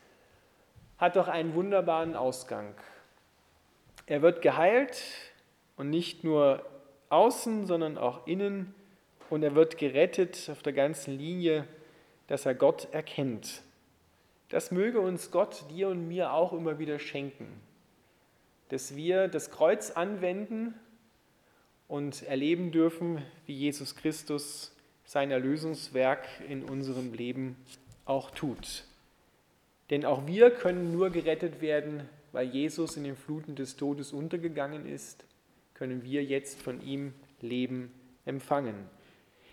hat 0.97 1.15
doch 1.15 1.27
einen 1.27 1.53
wunderbaren 1.53 2.15
Ausgang. 2.15 2.73
Er 4.05 4.21
wird 4.21 4.41
geheilt, 4.41 5.01
und 5.77 5.89
nicht 5.89 6.23
nur 6.23 6.65
außen, 7.09 7.65
sondern 7.67 7.97
auch 7.97 8.25
innen. 8.27 8.73
Und 9.29 9.43
er 9.43 9.55
wird 9.55 9.77
gerettet 9.77 10.49
auf 10.51 10.61
der 10.63 10.73
ganzen 10.73 11.17
Linie, 11.17 11.67
dass 12.27 12.45
er 12.45 12.55
Gott 12.55 12.87
erkennt. 12.91 13.61
Das 14.49 14.71
möge 14.71 14.99
uns 14.99 15.31
Gott, 15.31 15.63
dir 15.69 15.89
und 15.89 16.07
mir 16.07 16.33
auch 16.33 16.51
immer 16.51 16.77
wieder 16.79 16.99
schenken, 16.99 17.47
dass 18.69 18.95
wir 18.95 19.27
das 19.27 19.51
Kreuz 19.51 19.91
anwenden 19.91 20.73
und 21.87 22.23
erleben 22.23 22.71
dürfen, 22.71 23.21
wie 23.45 23.53
Jesus 23.53 23.95
Christus 23.95 24.75
sein 25.05 25.31
Erlösungswerk 25.31 26.25
in 26.47 26.63
unserem 26.63 27.13
Leben 27.13 27.57
auch 28.05 28.31
tut. 28.31 28.85
Denn 29.89 30.05
auch 30.05 30.25
wir 30.25 30.51
können 30.51 30.93
nur 30.93 31.09
gerettet 31.09 31.61
werden, 31.61 32.07
weil 32.31 32.47
Jesus 32.47 32.95
in 32.95 33.03
den 33.03 33.17
Fluten 33.17 33.55
des 33.55 33.75
Todes 33.75 34.13
untergegangen 34.13 34.85
ist, 34.85 35.25
können 35.81 36.03
wir 36.03 36.23
jetzt 36.23 36.61
von 36.61 36.79
ihm 36.83 37.11
Leben 37.39 37.91
empfangen. 38.25 38.87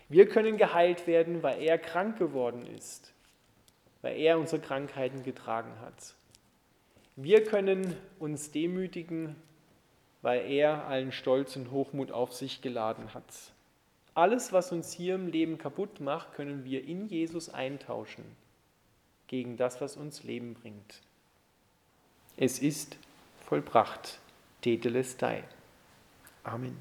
Wir 0.09 0.29
können 0.29 0.57
geheilt 0.57 1.07
werden, 1.07 1.41
weil 1.41 1.59
er 1.59 1.79
krank 1.79 2.19
geworden 2.19 2.67
ist, 2.67 3.15
weil 4.03 4.15
er 4.15 4.37
unsere 4.37 4.61
Krankheiten 4.61 5.23
getragen 5.23 5.71
hat. 5.81 6.13
Wir 7.15 7.43
können 7.43 7.95
uns 8.19 8.51
demütigen, 8.51 9.37
weil 10.21 10.51
er 10.51 10.85
allen 10.85 11.11
Stolz 11.11 11.55
und 11.55 11.71
Hochmut 11.71 12.11
auf 12.11 12.31
sich 12.31 12.61
geladen 12.61 13.15
hat. 13.15 13.33
Alles, 14.13 14.53
was 14.53 14.71
uns 14.71 14.93
hier 14.93 15.15
im 15.15 15.29
Leben 15.29 15.57
kaputt 15.57 15.99
macht, 15.99 16.33
können 16.35 16.63
wir 16.63 16.85
in 16.85 17.07
Jesus 17.07 17.49
eintauschen 17.49 18.23
gegen 19.25 19.57
das, 19.57 19.81
was 19.81 19.97
uns 19.97 20.23
Leben 20.23 20.53
bringt. 20.53 21.01
Es 22.37 22.59
ist 22.59 22.97
vollbracht. 23.47 24.19
Tetelestai. 24.61 25.43
Amen. 26.45 26.77